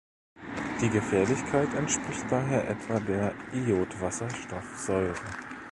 [0.81, 5.13] Die Gefährlichkeit entspricht daher etwa der der Iodwasserstoffsäure.